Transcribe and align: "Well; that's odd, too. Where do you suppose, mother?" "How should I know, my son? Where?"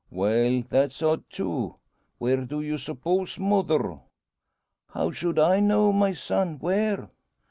"Well; 0.09 0.63
that's 0.67 1.03
odd, 1.03 1.25
too. 1.29 1.75
Where 2.17 2.37
do 2.43 2.59
you 2.59 2.79
suppose, 2.79 3.37
mother?" 3.37 3.97
"How 4.89 5.11
should 5.11 5.37
I 5.37 5.59
know, 5.59 5.93
my 5.93 6.11
son? 6.11 6.57
Where?" 6.57 7.07